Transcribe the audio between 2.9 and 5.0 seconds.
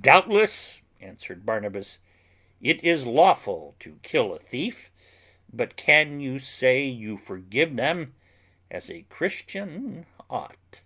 lawful to kill a thief;